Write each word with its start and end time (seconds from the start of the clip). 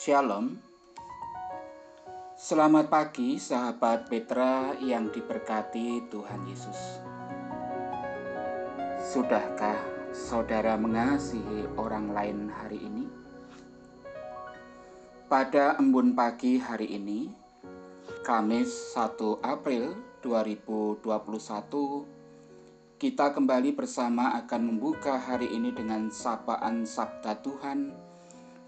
Shalom. 0.00 0.56
Selamat 2.32 2.88
pagi 2.88 3.36
sahabat 3.36 4.08
Petra 4.08 4.72
yang 4.80 5.12
diberkati 5.12 6.08
Tuhan 6.08 6.48
Yesus. 6.48 7.04
Sudahkah 8.96 9.76
saudara 10.08 10.80
mengasihi 10.80 11.68
orang 11.76 12.16
lain 12.16 12.48
hari 12.48 12.80
ini? 12.80 13.12
Pada 15.28 15.76
embun 15.76 16.16
pagi 16.16 16.56
hari 16.56 16.96
ini, 16.96 17.28
Kamis 18.24 18.96
1 18.96 19.20
April 19.44 20.00
2021, 20.24 22.96
kita 22.96 23.36
kembali 23.36 23.76
bersama 23.76 24.32
akan 24.40 24.62
membuka 24.64 25.20
hari 25.20 25.52
ini 25.52 25.76
dengan 25.76 26.08
sapaan 26.08 26.88
Sabda 26.88 27.44
Tuhan 27.44 28.08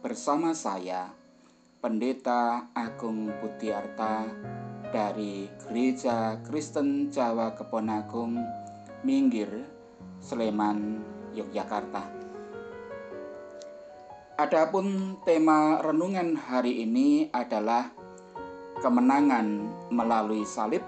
bersama 0.05 0.51
saya, 0.51 1.22
Pendeta 1.83 2.71
Agung 2.79 3.27
Putiarta 3.43 4.23
dari 4.95 5.51
Gereja 5.59 6.39
Kristen 6.47 7.11
Jawa 7.11 7.59
Keponagung, 7.59 8.39
Minggir, 9.03 9.51
Sleman, 10.23 11.03
Yogyakarta. 11.35 12.07
Adapun 14.39 15.19
tema 15.27 15.83
renungan 15.83 16.39
hari 16.39 16.87
ini 16.87 17.27
adalah 17.35 17.91
kemenangan 18.79 19.67
melalui 19.91 20.47
salib 20.47 20.87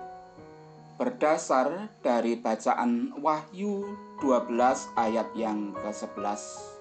berdasar 0.94 1.90
dari 2.06 2.38
bacaan 2.38 3.18
Wahyu 3.18 3.82
12 4.22 4.94
ayat 4.94 5.26
yang 5.34 5.74
ke-11. 5.74 6.73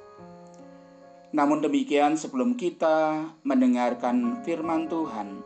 Namun 1.34 1.66
demikian, 1.66 2.14
sebelum 2.14 2.54
kita 2.54 3.26
mendengarkan 3.42 4.46
firman 4.46 4.86
Tuhan, 4.86 5.42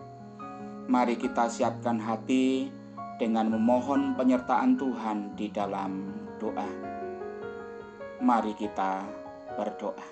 mari 0.91 1.15
kita 1.15 1.47
siapkan 1.47 1.95
hati 1.95 2.67
dengan 3.15 3.47
memohon 3.47 4.19
penyertaan 4.19 4.75
Tuhan 4.75 5.39
di 5.39 5.47
dalam 5.47 6.11
doa. 6.43 6.67
Mari 8.19 8.51
kita 8.59 9.07
berdoa. 9.55 10.07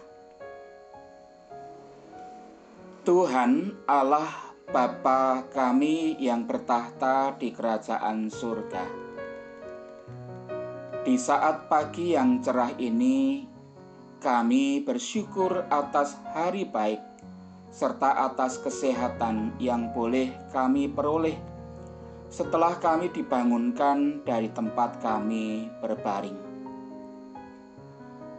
Tuhan 3.03 3.75
Allah 3.85 4.31
Bapa 4.71 5.45
kami 5.51 6.17
yang 6.17 6.47
bertahta 6.47 7.35
di 7.35 7.51
kerajaan 7.51 8.31
surga. 8.31 8.85
Di 11.05 11.19
saat 11.19 11.69
pagi 11.69 12.17
yang 12.17 12.41
cerah 12.41 12.73
ini, 12.81 13.45
kami 14.25 14.81
bersyukur 14.81 15.69
atas 15.69 16.17
hari 16.33 16.65
baik 16.65 16.97
serta 17.69 18.25
atas 18.25 18.57
kesehatan 18.57 19.53
yang 19.61 19.93
boleh 19.93 20.33
kami 20.49 20.89
peroleh 20.89 21.37
setelah 22.25 22.73
kami 22.81 23.13
dibangunkan 23.13 24.25
dari 24.25 24.49
tempat 24.49 24.97
kami 24.97 25.69
berbaring. 25.77 26.41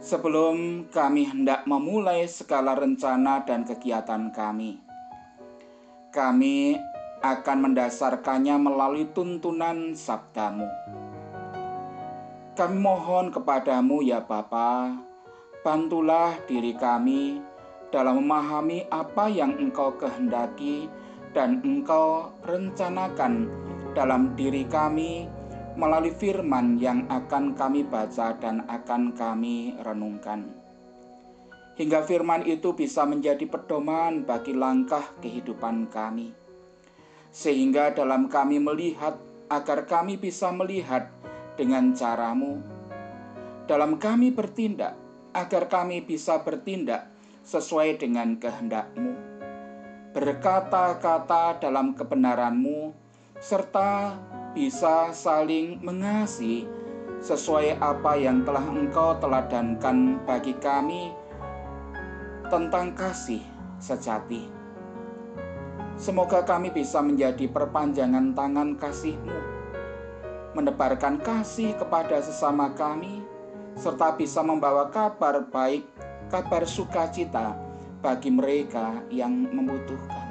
Sebelum 0.03 0.91
kami 0.91 1.23
hendak 1.23 1.63
memulai 1.63 2.27
segala 2.27 2.75
rencana 2.75 3.47
dan 3.47 3.63
kegiatan 3.63 4.27
kami, 4.35 4.83
kami 6.11 6.75
akan 7.23 7.57
mendasarkannya 7.63 8.59
melalui 8.59 9.07
tuntunan 9.15 9.95
sabdamu. 9.95 10.67
Kami 12.59 12.75
mohon 12.75 13.31
kepadamu 13.31 14.03
ya 14.03 14.19
Bapa, 14.21 15.06
Bantulah 15.67 16.31
diri 16.47 16.79
kami 16.79 17.43
dalam 17.91 18.23
memahami 18.23 18.87
apa 18.87 19.27
yang 19.27 19.59
Engkau 19.59 19.99
kehendaki 19.99 20.87
dan 21.35 21.59
Engkau 21.59 22.31
rencanakan 22.47 23.51
dalam 23.91 24.31
diri 24.39 24.63
kami 24.63 25.27
melalui 25.75 26.15
firman 26.15 26.79
yang 26.79 27.03
akan 27.11 27.51
kami 27.51 27.83
baca 27.83 28.31
dan 28.39 28.63
akan 28.63 29.11
kami 29.11 29.75
renungkan. 29.83 30.47
Hingga 31.75 31.99
firman 32.07 32.47
itu 32.47 32.71
bisa 32.71 33.03
menjadi 33.03 33.43
pedoman 33.43 34.23
bagi 34.23 34.55
langkah 34.55 35.03
kehidupan 35.19 35.91
kami. 35.91 36.31
Sehingga 37.35 37.91
dalam 37.91 38.31
kami 38.31 38.63
melihat 38.63 39.19
agar 39.51 39.83
kami 39.83 40.15
bisa 40.15 40.47
melihat 40.47 41.11
dengan 41.59 41.91
caramu. 41.91 42.55
Dalam 43.67 43.99
kami 43.99 44.31
bertindak 44.31 45.06
agar 45.37 45.69
kami 45.69 46.01
bisa 46.01 46.41
bertindak 46.41 47.13
sesuai 47.45 48.01
dengan 48.01 48.41
kehendakmu, 48.41 49.13
berkata-kata 50.17 51.61
dalam 51.61 51.93
kebenaranmu, 51.93 52.89
serta 53.37 54.17
bisa 54.57 55.13
saling 55.13 55.77
mengasihi 55.85 56.65
sesuai 57.21 57.77
apa 57.77 58.17
yang 58.17 58.41
telah 58.41 58.65
engkau 58.65 59.13
teladankan 59.21 60.21
bagi 60.25 60.57
kami 60.57 61.13
tentang 62.49 62.97
kasih 62.97 63.41
sejati. 63.77 64.49
Semoga 65.97 66.45
kami 66.45 66.69
bisa 66.69 67.01
menjadi 67.01 67.49
perpanjangan 67.49 68.37
tangan 68.37 68.77
kasih-Mu, 68.77 69.37
menebarkan 70.53 71.21
kasih 71.25 71.73
kepada 71.73 72.21
sesama 72.21 72.69
kami, 72.77 73.25
serta 73.77 74.17
bisa 74.17 74.41
membawa 74.41 74.89
kabar 74.89 75.45
baik, 75.47 75.85
kabar 76.33 76.65
sukacita 76.65 77.53
bagi 78.01 78.33
mereka 78.33 79.05
yang 79.13 79.47
membutuhkan. 79.53 80.25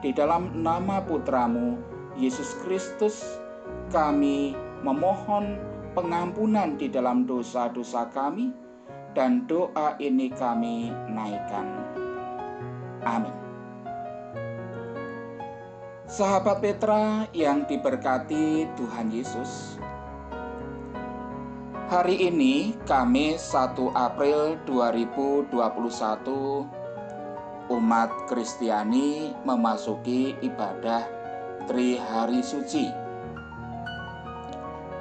Di 0.00 0.16
dalam 0.16 0.64
nama 0.64 1.04
putramu, 1.04 1.76
Yesus 2.16 2.56
Kristus, 2.64 3.20
kami 3.92 4.56
memohon 4.80 5.60
pengampunan 5.92 6.80
di 6.80 6.88
dalam 6.88 7.28
dosa-dosa 7.28 8.08
kami, 8.08 8.48
dan 9.12 9.44
doa 9.44 9.98
ini 9.98 10.30
kami 10.32 10.88
naikkan. 11.10 11.66
Amin. 13.02 13.34
Sahabat 16.10 16.58
Petra 16.58 17.26
yang 17.30 17.66
diberkati 17.66 18.66
Tuhan 18.74 19.14
Yesus, 19.14 19.79
Hari 21.90 22.30
ini 22.30 22.78
Kamis 22.86 23.50
1 23.50 23.74
April 23.98 24.54
2021 24.62 25.50
umat 27.66 28.10
Kristiani 28.30 29.34
memasuki 29.42 30.38
ibadah 30.38 31.02
Tri 31.66 31.98
Hari 31.98 32.46
Suci. 32.46 32.86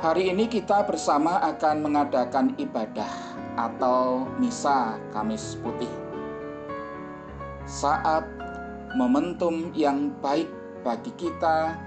Hari 0.02 0.34
ini 0.34 0.50
kita 0.50 0.82
bersama 0.90 1.38
akan 1.54 1.86
mengadakan 1.86 2.58
ibadah 2.58 3.14
atau 3.54 4.26
misa 4.42 4.98
Kamis 5.14 5.62
Putih. 5.62 5.94
Saat 7.70 8.26
momentum 8.98 9.70
yang 9.78 10.10
baik 10.26 10.50
bagi 10.82 11.14
kita 11.22 11.78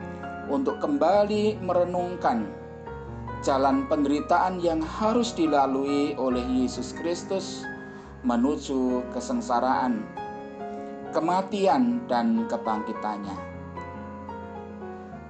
untuk 0.47 0.79
kembali 0.79 1.59
merenungkan 1.59 2.62
jalan 3.43 3.91
penderitaan 3.91 4.63
yang 4.63 4.79
harus 4.79 5.35
dilalui 5.35 6.15
oleh 6.15 6.47
Yesus 6.47 6.95
Kristus 6.95 7.67
menuju 8.23 9.03
kesengsaraan, 9.11 10.07
kematian, 11.11 12.07
dan 12.07 12.47
kebangkitannya. 12.47 13.35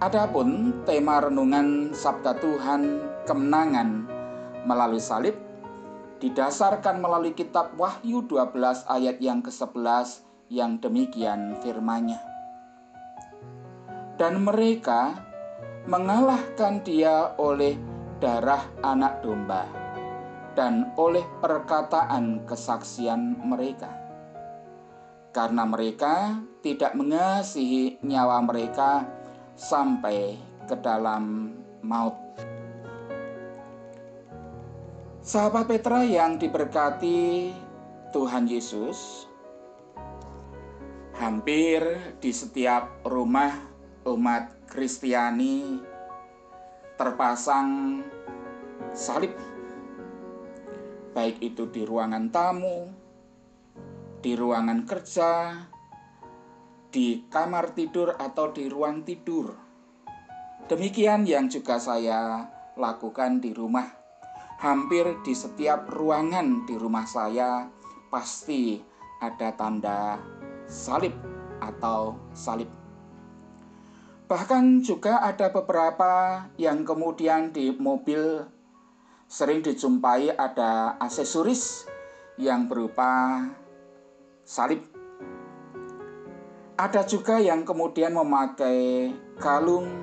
Adapun 0.04 0.82
tema 0.84 1.24
renungan 1.24 1.96
Sabda 1.96 2.36
Tuhan 2.36 3.00
kemenangan 3.24 4.04
melalui 4.68 5.00
salib 5.00 5.34
didasarkan 6.20 7.00
melalui 7.00 7.32
kitab 7.32 7.72
Wahyu 7.80 8.28
12 8.28 8.92
ayat 8.92 9.16
yang 9.24 9.40
ke-11 9.40 10.22
yang 10.52 10.76
demikian 10.84 11.56
firmanya. 11.64 12.20
Dan 14.20 14.44
mereka 14.44 15.16
mengalahkan 15.88 16.84
dia 16.84 17.34
oleh 17.40 17.74
darah 18.22 18.62
anak 18.86 19.18
domba 19.26 19.66
dan 20.54 20.94
oleh 20.94 21.26
perkataan 21.42 22.46
kesaksian 22.46 23.42
mereka. 23.42 23.90
Karena 25.34 25.66
mereka 25.66 26.38
tidak 26.62 26.94
mengasihi 26.94 27.98
nyawa 28.06 28.38
mereka 28.46 29.02
sampai 29.58 30.38
ke 30.70 30.78
dalam 30.78 31.50
maut. 31.82 32.14
Sahabat 35.18 35.66
Petra 35.66 36.06
yang 36.06 36.38
diberkati 36.38 37.50
Tuhan 38.14 38.46
Yesus, 38.46 39.26
hampir 41.18 41.82
di 42.22 42.30
setiap 42.30 43.02
rumah 43.02 43.50
umat 44.06 44.50
Kristiani 44.70 45.91
terpasang 46.96 48.00
salib, 48.92 49.32
baik 51.16 51.40
itu 51.40 51.68
di 51.68 51.82
ruangan 51.84 52.28
tamu, 52.28 52.88
di 54.20 54.32
ruangan 54.36 54.84
kerja, 54.84 55.32
di 56.92 57.24
kamar 57.32 57.72
tidur 57.72 58.14
atau 58.20 58.52
di 58.52 58.68
ruang 58.68 59.00
tidur. 59.02 59.48
Demikian 60.68 61.24
yang 61.24 61.48
juga 61.48 61.80
saya 61.80 62.48
lakukan 62.76 63.40
di 63.40 63.52
rumah. 63.56 63.88
Hampir 64.62 65.18
di 65.26 65.34
setiap 65.34 65.90
ruangan 65.90 66.62
di 66.68 66.78
rumah 66.78 67.02
saya 67.02 67.66
pasti 68.12 68.78
ada 69.18 69.50
tanda 69.58 70.20
salib 70.70 71.16
atau 71.58 72.14
salib. 72.30 72.81
Bahkan 74.32 74.80
juga 74.80 75.20
ada 75.20 75.52
beberapa 75.52 76.40
yang 76.56 76.88
kemudian 76.88 77.52
di 77.52 77.68
mobil 77.68 78.40
sering 79.28 79.60
dijumpai 79.60 80.32
ada 80.32 80.96
aksesoris 80.96 81.84
yang 82.40 82.64
berupa 82.64 83.44
salib. 84.40 84.88
Ada 86.80 87.04
juga 87.04 87.44
yang 87.44 87.60
kemudian 87.68 88.16
memakai 88.16 89.12
kalung, 89.36 90.00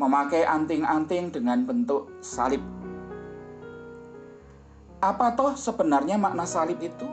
memakai 0.00 0.48
anting-anting 0.48 1.28
dengan 1.28 1.68
bentuk 1.68 2.08
salib. 2.24 2.64
Apa 5.04 5.36
toh 5.36 5.60
sebenarnya 5.60 6.16
makna 6.16 6.48
salib 6.48 6.80
itu? 6.80 7.04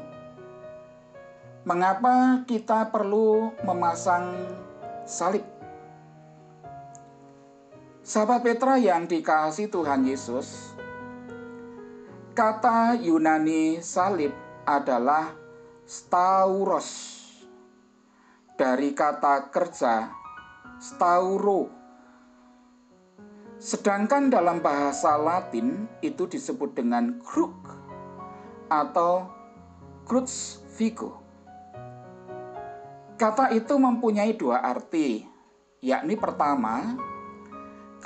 Mengapa 1.67 2.47
kita 2.47 2.95
perlu 2.95 3.51
memasang 3.67 4.55
salib? 5.03 5.56
Sahabat 8.07 8.39
Petra 8.39 8.79
yang 8.79 9.03
dikasih 9.03 9.67
Tuhan 9.67 10.07
Yesus, 10.07 10.71
kata 12.31 12.95
Yunani 13.03 13.83
salib 13.83 14.31
adalah 14.63 15.35
stauros 15.83 16.87
dari 18.55 18.95
kata 18.95 19.51
kerja 19.51 20.07
stauro. 20.79 21.67
Sedangkan 23.59 24.31
dalam 24.31 24.63
bahasa 24.63 25.19
Latin 25.19 25.91
itu 25.99 26.31
disebut 26.31 26.79
dengan 26.79 27.19
kruk 27.19 27.59
atau 28.71 29.27
crucifigo. 30.07 31.19
Kata 33.19 33.51
itu 33.51 33.75
mempunyai 33.75 34.31
dua 34.31 34.63
arti, 34.63 35.27
yakni 35.83 36.15
pertama, 36.15 36.95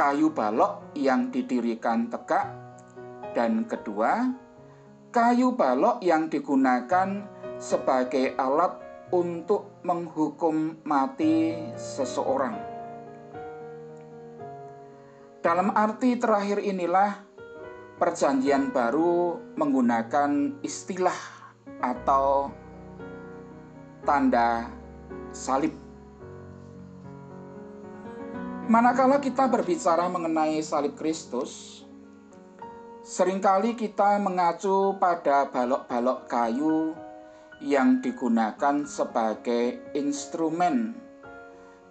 kayu 0.02 0.34
balok 0.34 0.98
yang 0.98 1.30
didirikan 1.30 2.10
tegak, 2.10 2.50
dan 3.38 3.70
kedua, 3.70 4.34
kayu 5.14 5.54
balok 5.54 6.02
yang 6.02 6.26
digunakan 6.26 7.30
sebagai 7.62 8.34
alat 8.34 8.82
untuk 9.14 9.78
menghukum 9.86 10.82
mati 10.90 11.54
seseorang. 11.78 12.58
Dalam 15.46 15.70
arti 15.78 16.18
terakhir 16.18 16.66
inilah 16.66 17.22
Perjanjian 18.02 18.74
Baru 18.74 19.38
menggunakan 19.54 20.58
istilah 20.66 21.18
atau 21.78 22.50
tanda 24.02 24.66
salib. 25.30 25.81
Manakala 28.72 29.20
kita 29.20 29.52
berbicara 29.52 30.08
mengenai 30.08 30.64
salib 30.64 30.96
Kristus, 30.96 31.84
sering 33.04 33.44
kali 33.44 33.76
kita 33.76 34.16
mengacu 34.16 34.96
pada 34.96 35.44
balok-balok 35.52 36.32
kayu 36.32 36.96
yang 37.60 38.00
digunakan 38.00 38.88
sebagai 38.88 39.76
instrumen 39.92 40.96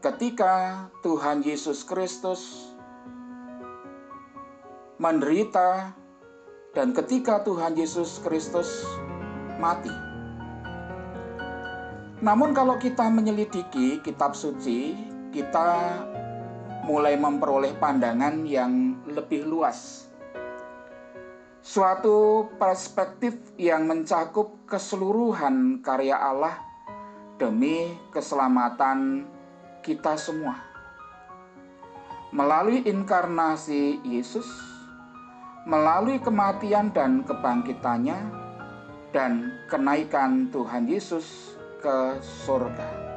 ketika 0.01 0.89
Tuhan 1.05 1.45
Yesus 1.45 1.85
Kristus 1.85 2.73
menderita 4.97 5.93
dan 6.73 6.97
ketika 6.97 7.45
Tuhan 7.45 7.77
Yesus 7.77 8.25
Kristus 8.25 8.89
mati. 9.61 9.93
Namun 12.25 12.57
kalau 12.57 12.81
kita 12.81 13.05
menyelidiki 13.13 14.01
kitab 14.01 14.33
suci, 14.33 14.97
kita 15.29 16.01
mulai 16.85 17.17
memperoleh 17.17 17.77
pandangan 17.77 18.45
yang 18.45 19.03
lebih 19.09 19.45
luas 19.47 20.11
suatu 21.61 22.49
perspektif 22.57 23.37
yang 23.61 23.85
mencakup 23.85 24.65
keseluruhan 24.65 25.85
karya 25.85 26.17
Allah 26.17 26.57
demi 27.37 27.95
keselamatan 28.11 29.29
kita 29.85 30.17
semua. 30.17 30.57
Melalui 32.33 32.83
inkarnasi 32.87 34.01
Yesus, 34.03 34.47
melalui 35.69 36.19
kematian 36.23 36.91
dan 36.95 37.23
kebangkitannya, 37.27 38.19
dan 39.11 39.51
kenaikan 39.67 40.49
Tuhan 40.55 40.87
Yesus 40.87 41.59
ke 41.83 42.23
surga. 42.23 43.10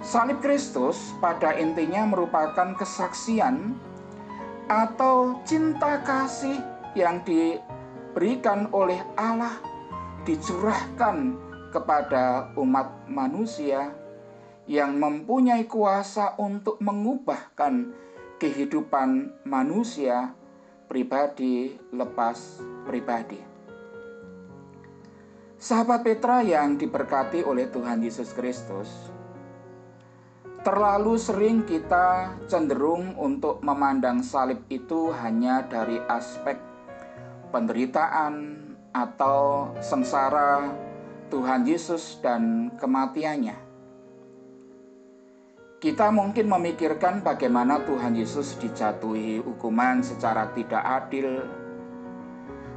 Salib 0.00 0.40
Kristus 0.40 1.12
pada 1.20 1.52
intinya 1.60 2.08
merupakan 2.08 2.72
kesaksian 2.72 3.76
atau 4.64 5.36
cinta 5.44 6.00
kasih 6.00 6.56
yang 6.96 7.20
diberikan 7.20 8.72
oleh 8.72 8.96
Allah 9.20 9.60
dicurahkan 10.24 11.36
kepada 11.68 12.48
umat 12.56 13.04
manusia 13.12 13.92
yang 14.64 14.96
mempunyai 14.96 15.68
kuasa 15.68 16.32
untuk 16.40 16.80
mengubahkan 16.80 17.92
kehidupan 18.40 19.36
manusia 19.44 20.32
pribadi 20.88 21.76
lepas 21.92 22.56
pribadi. 22.88 23.36
Sahabat 25.60 26.08
Petra 26.08 26.40
yang 26.40 26.80
diberkati 26.80 27.44
oleh 27.44 27.68
Tuhan 27.68 28.00
Yesus 28.00 28.32
Kristus, 28.32 28.88
Terlalu 30.60 31.16
sering 31.16 31.64
kita 31.64 32.36
cenderung 32.44 33.16
untuk 33.16 33.64
memandang 33.64 34.20
salib 34.20 34.60
itu 34.68 35.08
hanya 35.08 35.64
dari 35.64 35.96
aspek 36.04 36.60
penderitaan 37.48 38.60
atau 38.92 39.72
sengsara 39.80 40.68
Tuhan 41.32 41.64
Yesus 41.64 42.20
dan 42.20 42.68
kematiannya. 42.76 43.56
Kita 45.80 46.12
mungkin 46.12 46.52
memikirkan 46.52 47.24
bagaimana 47.24 47.80
Tuhan 47.88 48.12
Yesus 48.12 48.60
dijatuhi 48.60 49.40
hukuman 49.40 50.04
secara 50.04 50.52
tidak 50.52 50.84
adil, 50.84 51.40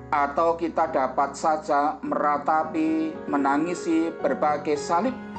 atau 0.07 0.55
kita 0.55 0.87
dapat 0.87 1.35
saja 1.35 1.99
meratapi, 1.99 3.11
menangisi 3.27 4.07
berbagai 4.23 4.79
salib 4.79 5.32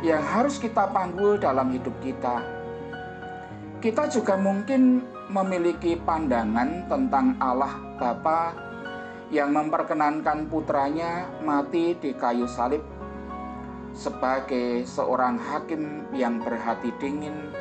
yang 0.00 0.24
harus 0.24 0.56
kita 0.56 0.88
panggul 0.88 1.36
dalam 1.36 1.72
hidup 1.76 1.92
kita. 2.00 2.40
Kita 3.80 4.08
juga 4.08 4.36
mungkin 4.36 5.04
memiliki 5.32 5.96
pandangan 5.96 6.88
tentang 6.88 7.36
Allah 7.40 7.76
Bapa 7.96 8.52
yang 9.32 9.54
memperkenankan 9.54 10.48
putranya 10.50 11.28
mati 11.40 11.96
di 11.96 12.12
kayu 12.12 12.44
salib 12.50 12.82
sebagai 13.94 14.84
seorang 14.84 15.38
hakim 15.38 16.08
yang 16.16 16.40
berhati 16.40 16.92
dingin, 16.98 17.52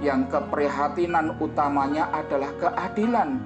yang 0.00 0.26
keprihatinan 0.26 1.36
utamanya 1.38 2.08
adalah 2.12 2.50
keadilan 2.60 3.40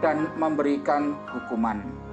dan 0.00 0.30
memberikan 0.36 1.16
hukuman. 1.32 2.07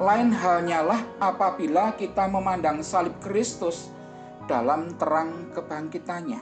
Lain 0.00 0.32
halnya 0.32 0.80
lah 0.80 1.04
apabila 1.20 1.92
kita 1.92 2.24
memandang 2.24 2.80
salib 2.80 3.20
Kristus 3.20 3.92
dalam 4.48 4.96
terang 4.96 5.52
kebangkitannya. 5.52 6.40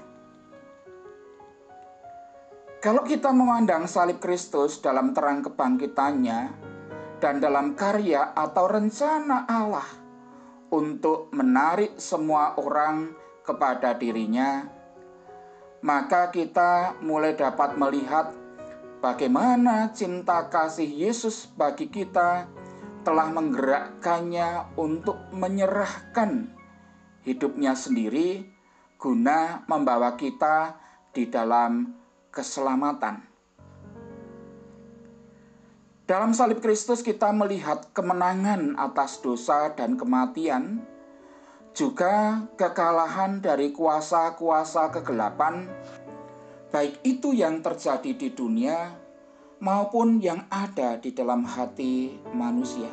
Kalau 2.78 3.02
kita 3.02 3.34
memandang 3.34 3.90
salib 3.90 4.22
Kristus 4.22 4.78
dalam 4.78 5.10
terang 5.10 5.42
kebangkitannya 5.42 6.40
dan 7.18 7.42
dalam 7.42 7.74
karya 7.74 8.30
atau 8.30 8.70
rencana 8.70 9.50
Allah 9.50 9.90
untuk 10.70 11.34
menarik 11.34 11.98
semua 11.98 12.54
orang 12.62 13.10
kepada 13.42 13.90
dirinya, 13.98 14.70
maka 15.82 16.30
kita 16.30 16.94
mulai 17.02 17.34
dapat 17.34 17.74
melihat 17.74 18.30
bagaimana 19.02 19.90
cinta 19.90 20.46
kasih 20.46 20.86
Yesus 20.86 21.50
bagi 21.58 21.90
kita 21.90 22.57
telah 23.08 23.32
menggerakkannya 23.32 24.76
untuk 24.76 25.16
menyerahkan 25.32 26.44
hidupnya 27.24 27.72
sendiri 27.72 28.44
guna 29.00 29.64
membawa 29.64 30.12
kita 30.12 30.76
di 31.16 31.24
dalam 31.24 31.88
keselamatan. 32.28 33.24
Dalam 36.04 36.36
salib 36.36 36.60
Kristus 36.60 37.00
kita 37.00 37.32
melihat 37.32 37.88
kemenangan 37.96 38.76
atas 38.76 39.24
dosa 39.24 39.72
dan 39.72 39.96
kematian, 39.96 40.84
juga 41.72 42.44
kekalahan 42.60 43.40
dari 43.40 43.72
kuasa-kuasa 43.72 44.92
kegelapan, 44.92 45.64
baik 46.68 47.00
itu 47.08 47.32
yang 47.32 47.64
terjadi 47.64 48.12
di 48.12 48.28
dunia 48.36 49.07
maupun 49.58 50.22
yang 50.22 50.46
ada 50.50 50.98
di 50.98 51.10
dalam 51.10 51.42
hati 51.42 52.14
manusia. 52.30 52.90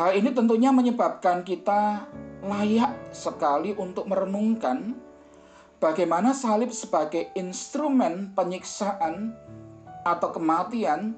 Hal 0.00 0.16
ini 0.16 0.32
tentunya 0.32 0.72
menyebabkan 0.72 1.44
kita 1.44 2.08
layak 2.40 3.12
sekali 3.12 3.76
untuk 3.76 4.08
merenungkan 4.08 4.96
bagaimana 5.76 6.32
salib 6.32 6.72
sebagai 6.72 7.28
instrumen 7.36 8.32
penyiksaan 8.32 9.36
atau 10.08 10.32
kematian, 10.32 11.12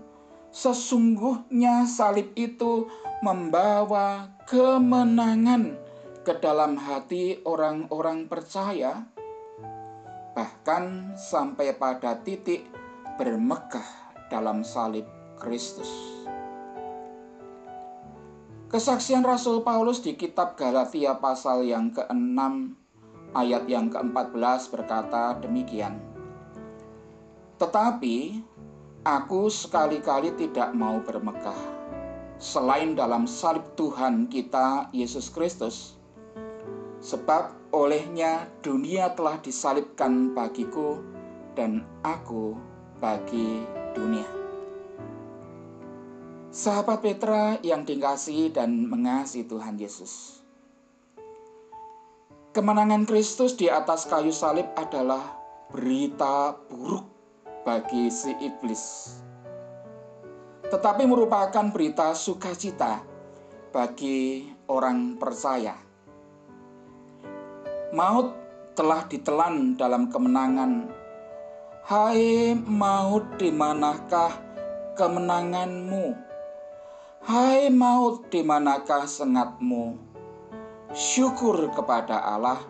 sesungguhnya 0.50 1.86
salib 1.86 2.34
itu 2.34 2.90
membawa 3.22 4.34
kemenangan 4.50 5.78
ke 6.26 6.34
dalam 6.42 6.74
hati 6.74 7.38
orang-orang 7.46 8.26
percaya, 8.26 9.06
bahkan 10.32 11.12
sampai 11.16 11.76
pada 11.76 12.16
titik 12.20 12.68
bermegah 13.20 13.84
dalam 14.32 14.64
salib 14.64 15.04
Kristus. 15.36 15.88
Kesaksian 18.72 19.20
Rasul 19.20 19.60
Paulus 19.60 20.00
di 20.00 20.16
kitab 20.16 20.56
Galatia 20.56 21.20
pasal 21.20 21.68
yang 21.68 21.92
ke-6 21.92 22.40
ayat 23.36 23.68
yang 23.68 23.92
ke-14 23.92 24.72
berkata 24.72 25.36
demikian. 25.44 26.00
Tetapi 27.60 28.40
aku 29.04 29.52
sekali-kali 29.52 30.32
tidak 30.40 30.72
mau 30.72 31.04
bermegah 31.04 31.82
selain 32.42 32.98
dalam 32.98 33.28
salib 33.30 33.62
Tuhan 33.78 34.26
kita 34.26 34.90
Yesus 34.90 35.30
Kristus. 35.30 35.94
Sebab 37.02 37.74
olehnya 37.74 38.46
dunia 38.62 39.10
telah 39.18 39.42
disalibkan 39.42 40.38
bagiku 40.38 41.02
dan 41.58 41.82
aku 42.06 42.54
bagi 43.02 43.66
dunia. 43.90 44.24
Sahabat 46.52 47.02
Petra 47.02 47.58
yang 47.66 47.82
dikasih 47.82 48.54
dan 48.54 48.86
mengasihi 48.86 49.48
Tuhan 49.48 49.80
Yesus. 49.80 50.44
Kemenangan 52.52 53.08
Kristus 53.08 53.56
di 53.56 53.72
atas 53.72 54.04
kayu 54.04 54.30
salib 54.30 54.68
adalah 54.76 55.24
berita 55.72 56.52
buruk 56.68 57.08
bagi 57.64 58.12
si 58.12 58.36
iblis. 58.44 59.16
Tetapi 60.68 61.08
merupakan 61.08 61.72
berita 61.72 62.12
sukacita 62.12 63.00
bagi 63.72 64.52
orang 64.68 65.16
percaya. 65.16 65.91
Maut 67.92 68.32
telah 68.72 69.04
ditelan 69.04 69.76
dalam 69.76 70.08
kemenangan. 70.08 70.88
Hai 71.84 72.56
maut, 72.56 73.36
di 73.36 73.52
manakah 73.52 74.32
kemenanganmu? 74.96 76.16
Hai 77.20 77.68
maut, 77.68 78.32
di 78.32 78.40
manakah 78.40 79.04
sengatmu? 79.04 80.00
Syukur 80.96 81.68
kepada 81.76 82.16
Allah 82.16 82.64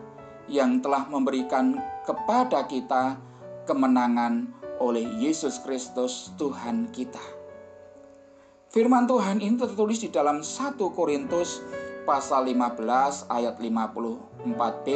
yang 0.51 0.83
telah 0.83 1.07
memberikan 1.07 1.79
kepada 2.03 2.67
kita 2.67 3.15
kemenangan 3.63 4.51
oleh 4.83 5.07
Yesus 5.23 5.63
Kristus 5.63 6.35
Tuhan 6.35 6.91
kita. 6.91 7.23
Firman 8.75 9.07
Tuhan 9.07 9.39
ini 9.39 9.55
tertulis 9.55 10.03
di 10.03 10.11
dalam 10.11 10.43
1 10.43 10.83
Korintus 10.99 11.63
pasal 12.03 12.51
15 12.51 13.31
ayat 13.31 13.55
54b, 13.59 14.87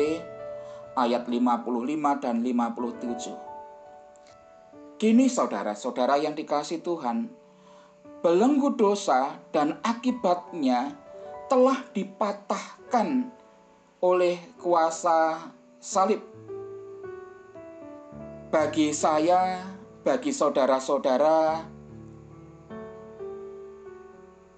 ayat 0.97 1.29
55 1.29 2.23
dan 2.23 2.43
57. 2.43 3.37
Kini 4.97 5.29
saudara-saudara 5.29 6.17
yang 6.17 6.33
dikasih 6.33 6.81
Tuhan, 6.81 7.29
belenggu 8.25 8.73
dosa 8.75 9.37
dan 9.53 9.77
akibatnya 9.85 10.97
telah 11.53 11.85
dipatahkan 11.93 13.29
oleh 14.01 14.41
kuasa 14.57 15.53
salib. 15.79 16.25
Bagi 18.49 18.97
saya, 18.97 19.61
bagi 20.01 20.33
saudara-saudara, 20.33 21.61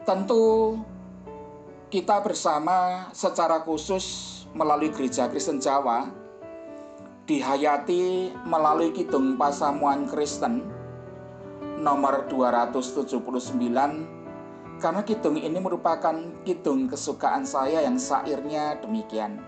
tentu 0.07 0.79
kita 1.89 2.21
bersama 2.21 3.09
secara 3.17 3.65
khusus 3.65 4.05
melalui 4.53 4.93
Gereja 4.93 5.25
Kristen 5.33 5.57
Jawa 5.57 6.13
dihayati 7.25 8.29
melalui 8.45 8.93
Kidung 8.93 9.41
Pasamuan 9.41 10.05
Kristen 10.05 10.69
nomor 11.81 12.29
279 12.29 13.25
karena 14.79 15.03
kidung 15.03 15.41
ini 15.41 15.59
merupakan 15.59 16.15
kidung 16.45 16.87
kesukaan 16.93 17.43
saya 17.43 17.83
yang 17.83 17.99
sairnya 17.99 18.79
demikian. 18.79 19.43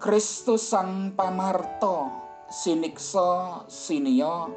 Kristus 0.00 0.64
Sang 0.64 1.12
Pamarto 1.12 2.08
sinikso 2.48 3.62
sinio 3.68 4.48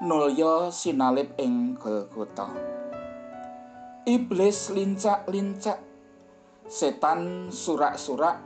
nulyo 0.00 0.72
sinalip 0.72 1.36
ing 1.38 1.76
Golgota. 1.76 2.81
Iblis 4.02 4.74
lincak-lincak 4.74 5.78
setan 6.66 7.54
surak-surak 7.54 8.42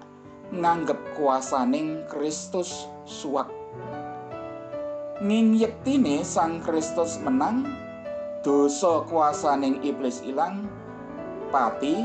nganggep 0.52 1.00
kuasaning 1.16 2.04
Kristus 2.12 2.84
suwak 3.08 3.48
yektine 5.24 6.20
Sang 6.20 6.60
Kristus 6.60 7.16
menang, 7.24 7.64
dosa 8.44 9.00
kuasaning 9.08 9.80
iblis 9.80 10.20
ilang, 10.28 10.68
pati 11.48 12.04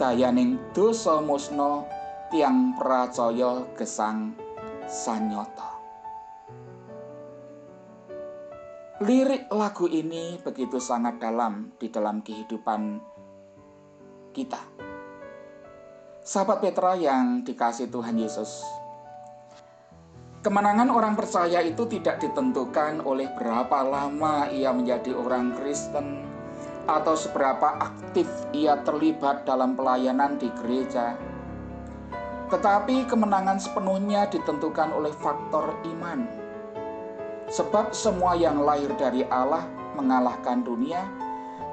dayaning 0.00 0.56
dosa 0.72 1.20
musno 1.20 1.84
tiang 2.32 2.72
percaya 2.80 3.68
gesang 3.76 4.32
sanyata. 4.88 5.77
Lirik 8.98 9.46
lagu 9.54 9.86
ini 9.86 10.42
begitu 10.42 10.82
sangat 10.82 11.22
dalam 11.22 11.70
di 11.78 11.86
dalam 11.86 12.18
kehidupan 12.18 12.98
kita. 14.34 14.58
Sahabat 16.18 16.58
Petra 16.58 16.98
yang 16.98 17.46
dikasih 17.46 17.94
Tuhan 17.94 18.18
Yesus, 18.18 18.66
Kemenangan 20.38 20.90
orang 20.90 21.18
percaya 21.18 21.58
itu 21.62 21.82
tidak 21.90 22.22
ditentukan 22.22 23.02
oleh 23.02 23.26
berapa 23.34 23.82
lama 23.82 24.46
ia 24.50 24.70
menjadi 24.70 25.10
orang 25.10 25.54
Kristen 25.58 26.22
atau 26.86 27.18
seberapa 27.18 27.78
aktif 27.78 28.30
ia 28.54 28.78
terlibat 28.86 29.42
dalam 29.46 29.74
pelayanan 29.74 30.38
di 30.38 30.46
gereja. 30.62 31.18
Tetapi 32.50 33.10
kemenangan 33.10 33.58
sepenuhnya 33.58 34.30
ditentukan 34.30 34.94
oleh 34.94 35.10
faktor 35.18 35.74
iman. 35.86 36.37
Sebab 37.48 37.96
semua 37.96 38.36
yang 38.36 38.60
lahir 38.60 38.92
dari 39.00 39.24
Allah 39.28 39.64
mengalahkan 39.96 40.60
dunia 40.62 41.04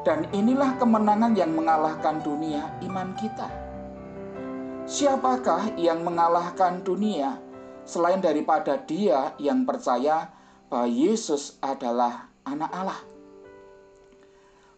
dan 0.08 0.24
inilah 0.32 0.80
kemenangan 0.80 1.36
yang 1.36 1.52
mengalahkan 1.52 2.24
dunia 2.24 2.72
iman 2.88 3.12
kita. 3.20 3.52
Siapakah 4.86 5.76
yang 5.76 6.06
mengalahkan 6.06 6.80
dunia? 6.86 7.46
selain 7.86 8.20
daripada 8.20 8.82
dia 8.82 9.38
yang 9.38 9.64
percaya 9.64 10.34
bahwa 10.68 10.90
Yesus 10.90 11.62
adalah 11.62 12.34
anak 12.44 12.72
Allah. 12.74 13.00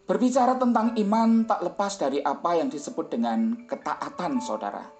Berbicara 0.07 0.55
tentang 0.55 0.95
iman 0.95 1.43
tak 1.47 1.63
lepas 1.63 1.99
dari 1.99 2.23
apa 2.23 2.55
yang 2.55 2.71
disebut 2.71 3.11
dengan 3.11 3.67
ketaatan 3.67 4.39
saudara. 4.39 4.96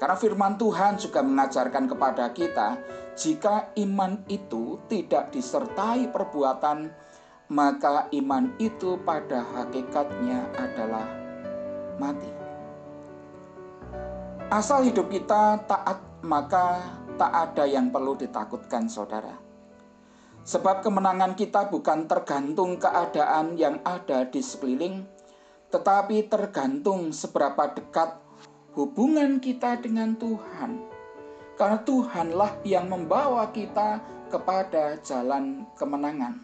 Karena 0.00 0.16
firman 0.16 0.56
Tuhan 0.56 0.96
juga 0.96 1.20
mengajarkan 1.20 1.84
kepada 1.84 2.32
kita, 2.32 2.80
jika 3.20 3.68
iman 3.76 4.24
itu 4.32 4.80
tidak 4.88 5.28
disertai 5.28 6.08
perbuatan, 6.08 6.88
maka 7.52 8.08
iman 8.08 8.56
itu 8.56 8.96
pada 9.04 9.44
hakikatnya 9.44 10.48
adalah 10.56 11.04
mati. 12.00 12.32
Asal 14.48 14.88
hidup 14.88 15.12
kita 15.12 15.68
taat 15.68 16.00
maka 16.24 16.80
tak 17.20 17.52
ada 17.52 17.68
yang 17.68 17.92
perlu 17.92 18.16
ditakutkan, 18.16 18.88
saudara. 18.88 19.36
Sebab 20.48 20.80
kemenangan 20.80 21.36
kita 21.36 21.68
bukan 21.68 22.08
tergantung 22.08 22.80
keadaan 22.80 23.60
yang 23.60 23.84
ada 23.84 24.24
di 24.24 24.40
sekeliling, 24.40 25.04
tetapi 25.68 26.24
tergantung 26.32 27.12
seberapa 27.12 27.76
dekat 27.76 28.29
hubungan 28.74 29.42
kita 29.42 29.78
dengan 29.82 30.14
Tuhan. 30.14 30.86
Karena 31.58 31.78
Tuhanlah 31.84 32.64
yang 32.64 32.88
membawa 32.88 33.52
kita 33.52 34.00
kepada 34.32 34.96
jalan 35.04 35.66
kemenangan. 35.76 36.40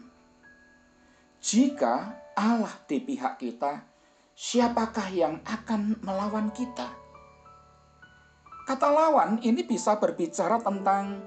Jika 1.40 2.12
Allah 2.36 2.74
di 2.84 3.00
pihak 3.00 3.40
kita, 3.40 3.80
siapakah 4.36 5.08
yang 5.08 5.40
akan 5.46 5.96
melawan 6.04 6.52
kita? 6.52 6.90
Kata 8.66 8.90
lawan 8.90 9.38
ini 9.46 9.62
bisa 9.62 9.94
berbicara 9.96 10.58
tentang 10.58 11.22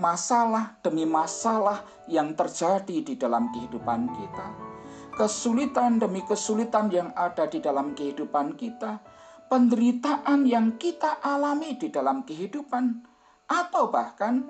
masalah 0.00 0.80
demi 0.80 1.04
masalah 1.04 1.84
yang 2.08 2.32
terjadi 2.32 3.04
di 3.04 3.14
dalam 3.20 3.52
kehidupan 3.52 4.08
kita. 4.08 4.46
Kesulitan 5.12 6.00
demi 6.00 6.24
kesulitan 6.24 6.88
yang 6.88 7.12
ada 7.12 7.44
di 7.44 7.60
dalam 7.60 7.92
kehidupan 7.92 8.56
kita, 8.56 9.04
penderitaan 9.52 10.48
yang 10.48 10.80
kita 10.80 11.20
alami 11.20 11.76
di 11.76 11.92
dalam 11.92 12.24
kehidupan, 12.24 13.04
atau 13.52 13.92
bahkan 13.92 14.48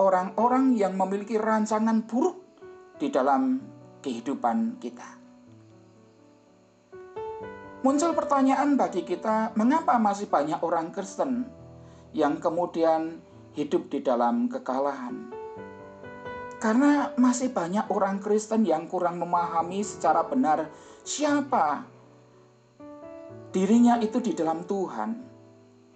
orang-orang 0.00 0.72
yang 0.72 0.96
memiliki 0.96 1.36
rancangan 1.36 2.08
buruk 2.08 2.40
di 2.96 3.12
dalam 3.12 3.60
kehidupan 4.00 4.80
kita. 4.80 5.04
Muncul 7.84 8.16
pertanyaan 8.16 8.80
bagi 8.80 9.04
kita, 9.04 9.52
mengapa 9.52 10.00
masih 10.00 10.32
banyak 10.32 10.64
orang 10.64 10.96
Kristen 10.96 11.44
yang 12.16 12.40
kemudian 12.40 13.20
hidup 13.52 13.92
di 13.92 14.00
dalam 14.00 14.48
kekalahan? 14.48 15.28
Karena 16.56 17.12
masih 17.20 17.52
banyak 17.52 17.84
orang 17.92 18.24
Kristen 18.24 18.64
yang 18.64 18.88
kurang 18.88 19.20
memahami 19.20 19.84
secara 19.84 20.24
benar 20.24 20.72
siapa 21.04 21.97
dirinya 23.58 23.98
itu 23.98 24.22
di 24.22 24.38
dalam 24.38 24.62
Tuhan. 24.62 25.10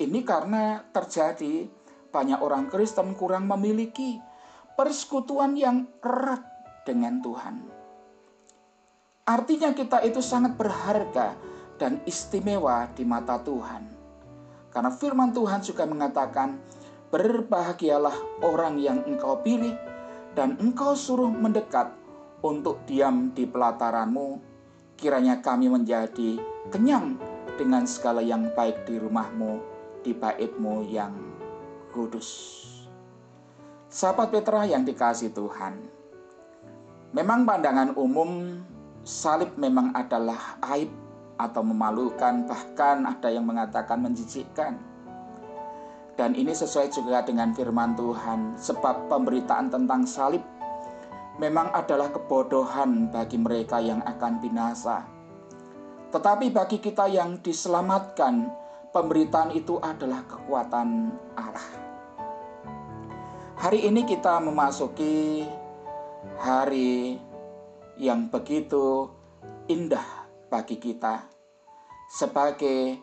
Ini 0.02 0.20
karena 0.26 0.82
terjadi 0.90 1.70
banyak 2.10 2.42
orang 2.42 2.66
Kristen 2.66 3.14
kurang 3.14 3.46
memiliki 3.46 4.18
persekutuan 4.74 5.54
yang 5.54 5.86
erat 6.02 6.42
dengan 6.82 7.22
Tuhan. 7.22 7.62
Artinya 9.22 9.70
kita 9.70 10.02
itu 10.02 10.18
sangat 10.18 10.58
berharga 10.58 11.38
dan 11.78 12.02
istimewa 12.02 12.90
di 12.98 13.06
mata 13.06 13.38
Tuhan. 13.38 13.86
Karena 14.74 14.90
firman 14.90 15.30
Tuhan 15.30 15.62
juga 15.62 15.86
mengatakan, 15.86 16.58
"Berbahagialah 17.14 18.42
orang 18.42 18.82
yang 18.82 19.06
engkau 19.06 19.38
pilih 19.38 19.78
dan 20.34 20.58
engkau 20.58 20.98
suruh 20.98 21.30
mendekat 21.30 21.94
untuk 22.42 22.82
diam 22.90 23.30
di 23.30 23.46
pelataranmu. 23.46 24.50
Kiranya 24.98 25.38
kami 25.38 25.70
menjadi 25.70 26.42
kenyang 26.74 27.31
dengan 27.60 27.84
segala 27.84 28.24
yang 28.24 28.52
baik 28.52 28.84
di 28.88 28.96
rumahmu, 29.00 29.60
di 30.04 30.12
baitmu 30.12 30.86
yang 30.88 31.12
kudus." 31.90 32.60
Sahabat 33.92 34.32
Petra 34.32 34.64
yang 34.64 34.88
dikasih 34.88 35.36
Tuhan, 35.36 35.76
memang 37.12 37.44
pandangan 37.44 37.92
umum 37.92 38.60
salib 39.02 39.52
memang 39.58 39.92
adalah 39.92 40.56
aib 40.72 40.88
atau 41.36 41.62
memalukan, 41.66 42.46
bahkan 42.46 43.02
ada 43.02 43.28
yang 43.28 43.44
mengatakan 43.44 43.98
menjijikkan. 43.98 44.78
Dan 46.14 46.36
ini 46.38 46.52
sesuai 46.52 46.92
juga 46.92 47.24
dengan 47.24 47.50
firman 47.56 47.96
Tuhan, 47.98 48.54
sebab 48.54 49.10
pemberitaan 49.10 49.72
tentang 49.72 50.06
salib 50.06 50.44
memang 51.40 51.72
adalah 51.72 52.12
kebodohan 52.12 53.08
bagi 53.10 53.40
mereka 53.40 53.80
yang 53.80 54.04
akan 54.04 54.38
binasa. 54.38 55.02
Tetapi 56.12 56.52
bagi 56.52 56.76
kita 56.76 57.08
yang 57.08 57.40
diselamatkan, 57.40 58.52
pemberitaan 58.92 59.56
itu 59.56 59.80
adalah 59.80 60.20
kekuatan 60.28 61.08
Allah. 61.32 61.68
Hari 63.56 63.88
ini 63.88 64.04
kita 64.04 64.36
memasuki 64.44 65.48
hari 66.36 67.16
yang 67.96 68.28
begitu 68.28 69.08
indah 69.72 70.28
bagi 70.52 70.76
kita, 70.76 71.24
sebagai 72.12 73.00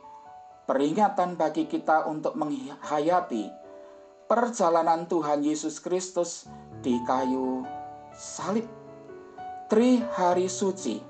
peringatan 0.70 1.34
bagi 1.34 1.66
kita 1.66 2.06
untuk 2.06 2.38
menghayati 2.38 3.50
perjalanan 4.30 5.10
Tuhan 5.10 5.42
Yesus 5.42 5.82
Kristus 5.82 6.46
di 6.86 7.02
kayu 7.10 7.66
salib. 8.14 8.70
Tri 9.66 9.98
hari 10.14 10.46
suci 10.46 11.09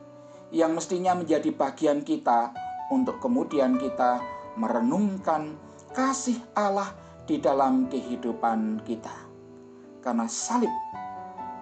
yang 0.49 0.73
mestinya 0.73 1.13
menjadi 1.13 1.53
bagian 1.53 2.01
kita 2.01 2.53
untuk 2.89 3.21
kemudian 3.21 3.77
kita 3.77 4.21
merenungkan 4.57 5.53
kasih 5.93 6.41
Allah 6.57 6.89
di 7.29 7.38
dalam 7.38 7.85
kehidupan 7.85 8.81
kita. 8.81 9.13
Karena 10.01 10.25
salib 10.25 10.71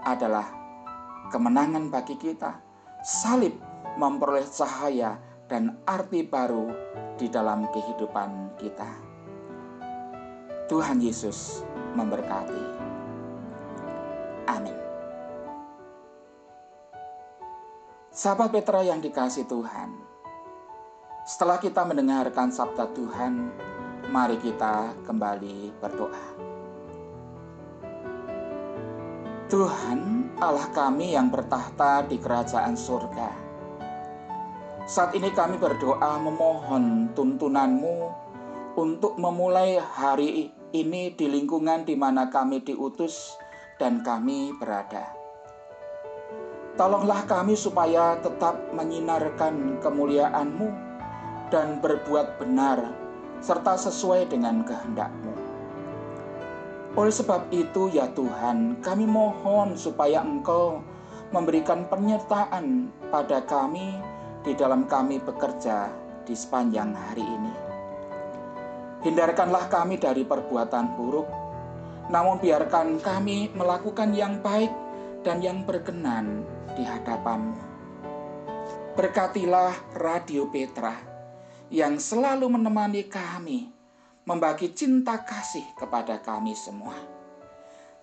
adalah 0.08 0.48
kemenangan 1.28 1.92
bagi 1.92 2.16
kita. 2.16 2.64
Salib 3.04 3.56
memperoleh 4.00 4.48
cahaya 4.48 5.20
dan 5.52 5.80
arti 5.84 6.24
baru 6.24 6.72
di 7.20 7.28
dalam 7.28 7.68
kehidupan 7.72 8.56
kita. 8.56 8.88
Tuhan 10.68 11.00
Yesus 11.00 11.64
memberkati. 11.96 12.64
Amin. 14.48 14.87
Sahabat 18.18 18.50
Petra 18.50 18.82
yang 18.82 18.98
dikasih 18.98 19.46
Tuhan, 19.46 19.94
setelah 21.22 21.62
kita 21.62 21.86
mendengarkan 21.86 22.50
sabda 22.50 22.90
Tuhan, 22.98 23.54
mari 24.10 24.42
kita 24.42 24.90
kembali 25.06 25.78
berdoa. 25.78 26.26
Tuhan, 29.54 30.34
Allah 30.42 30.66
kami 30.74 31.14
yang 31.14 31.30
bertahta 31.30 32.10
di 32.10 32.18
kerajaan 32.18 32.74
surga, 32.74 33.30
saat 34.90 35.14
ini 35.14 35.30
kami 35.38 35.62
berdoa 35.62 36.18
memohon 36.18 37.14
tuntunanmu 37.14 37.98
untuk 38.82 39.14
memulai 39.22 39.78
hari 39.78 40.50
ini 40.74 41.14
di 41.14 41.26
lingkungan 41.30 41.86
di 41.86 41.94
mana 41.94 42.34
kami 42.34 42.66
diutus 42.66 43.38
dan 43.78 44.02
kami 44.02 44.58
berada. 44.58 45.17
Tolonglah 46.78 47.26
kami 47.26 47.58
supaya 47.58 48.22
tetap 48.22 48.54
menyinarkan 48.70 49.82
kemuliaan-Mu 49.82 50.70
dan 51.50 51.82
berbuat 51.82 52.38
benar 52.38 52.94
serta 53.42 53.74
sesuai 53.82 54.30
dengan 54.30 54.62
kehendak-Mu. 54.62 55.34
Oleh 56.94 57.10
sebab 57.10 57.50
itu 57.50 57.90
ya 57.90 58.06
Tuhan, 58.14 58.78
kami 58.86 59.10
mohon 59.10 59.74
supaya 59.74 60.22
Engkau 60.22 60.86
memberikan 61.34 61.90
penyertaan 61.90 62.94
pada 63.10 63.42
kami 63.42 63.98
di 64.46 64.54
dalam 64.54 64.86
kami 64.86 65.18
bekerja 65.18 65.90
di 66.30 66.38
sepanjang 66.38 66.94
hari 66.94 67.26
ini. 67.26 67.54
Hindarkanlah 69.02 69.66
kami 69.66 69.98
dari 69.98 70.22
perbuatan 70.22 70.94
buruk, 70.94 71.26
namun 72.14 72.38
biarkan 72.38 73.02
kami 73.02 73.50
melakukan 73.58 74.14
yang 74.14 74.38
baik 74.46 74.70
dan 75.26 75.42
yang 75.42 75.66
berkenan 75.66 76.46
di 76.78 76.86
hadapanmu. 76.86 77.58
Berkatilah 78.94 79.98
Radio 79.98 80.46
Petra 80.54 80.94
yang 81.74 81.98
selalu 81.98 82.46
menemani 82.54 83.10
kami, 83.10 83.74
membagi 84.30 84.78
cinta 84.78 85.26
kasih 85.26 85.66
kepada 85.74 86.22
kami 86.22 86.54
semua. 86.54 86.94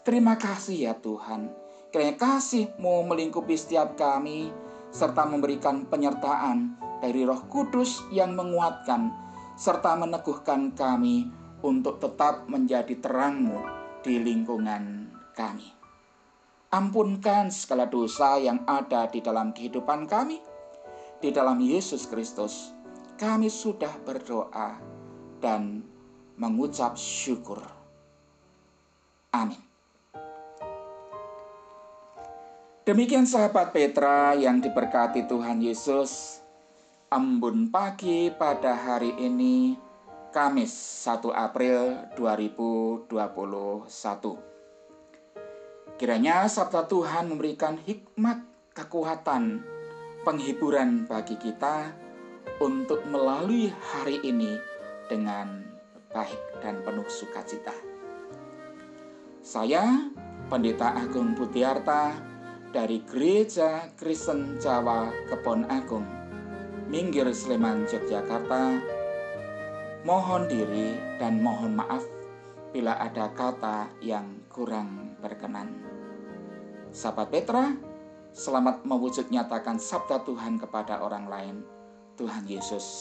Terima 0.03 0.35
kasih 0.35 0.91
ya 0.91 0.95
Tuhan, 0.99 1.49
kiranya 1.95 2.19
kasih-Mu 2.19 3.07
melingkupi 3.07 3.55
setiap 3.55 3.95
kami, 3.95 4.51
serta 4.91 5.23
memberikan 5.25 5.87
penyertaan 5.87 6.75
dari 6.99 7.23
Roh 7.23 7.47
Kudus 7.47 8.03
yang 8.11 8.35
menguatkan 8.35 9.25
serta 9.55 9.95
meneguhkan 9.95 10.75
kami 10.75 11.31
untuk 11.63 12.03
tetap 12.03 12.51
menjadi 12.51 12.99
terangmu 12.99 13.63
di 14.03 14.19
lingkungan 14.19 15.09
kami. 15.33 15.84
Ampunkan 16.75 17.55
segala 17.55 17.87
dosa 17.87 18.35
yang 18.35 18.67
ada 18.67 19.07
di 19.07 19.23
dalam 19.23 19.55
kehidupan 19.55 20.11
kami. 20.11 20.43
Di 21.23 21.31
dalam 21.31 21.63
Yesus 21.63 22.11
Kristus, 22.11 22.75
kami 23.15 23.47
sudah 23.47 23.95
berdoa 24.03 24.83
dan 25.39 25.87
mengucap 26.35 26.99
syukur. 26.99 27.63
Amin. 29.31 29.63
Demikian 32.83 33.31
sahabat 33.31 33.71
Petra 33.71 34.35
yang 34.35 34.59
diberkati 34.59 35.31
Tuhan 35.31 35.63
Yesus. 35.63 36.43
Embun 37.07 37.71
pagi 37.71 38.35
pada 38.35 38.75
hari 38.75 39.15
ini 39.23 39.79
Kamis 40.35 40.75
1 41.07 41.23
April 41.31 42.11
2021. 42.19 44.54
Kiranya 45.95 46.51
sabda 46.51 46.91
Tuhan 46.91 47.31
memberikan 47.31 47.79
hikmat, 47.79 48.43
kekuatan, 48.75 49.63
penghiburan 50.27 51.07
bagi 51.07 51.39
kita 51.39 51.95
untuk 52.59 53.07
melalui 53.07 53.71
hari 53.71 54.19
ini 54.27 54.59
dengan 55.07 55.63
baik 56.11 56.59
dan 56.59 56.83
penuh 56.83 57.07
sukacita. 57.07 57.75
Saya, 59.39 60.11
Pendeta 60.51 60.99
Agung 60.99 61.39
Butiarta, 61.39 62.17
dari 62.75 62.99
Gereja 63.07 63.87
Kristen 63.95 64.59
Jawa 64.59 65.15
Kebon 65.31 65.63
Agung 65.71 66.07
Minggir 66.91 67.31
Sleman 67.31 67.87
Yogyakarta. 67.87 68.83
Mohon 70.03 70.43
diri 70.51 70.99
dan 71.23 71.39
mohon 71.39 71.79
maaf 71.79 72.03
bila 72.75 72.99
ada 72.99 73.31
kata 73.31 73.95
yang 74.03 74.43
kurang 74.51 75.04
berkenan. 75.25 75.73
Sahabat 76.93 77.33
Petra, 77.33 77.73
selamat 78.37 78.85
mewujud 78.85 79.33
nyatakan 79.33 79.81
sabda 79.81 80.21
Tuhan 80.29 80.61
kepada 80.61 81.01
orang 81.01 81.25
lain. 81.25 81.57
Tuhan 82.21 82.45
Yesus 82.45 83.01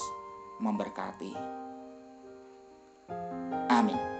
memberkati. 0.64 1.36
Amin. 3.68 4.13